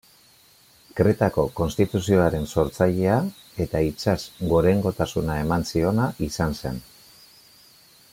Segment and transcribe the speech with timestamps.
[0.99, 3.17] Kretako konstituzioaren sortzailea
[3.65, 4.17] eta itsas
[4.53, 6.81] gorengotasuna eman ziona izan zen.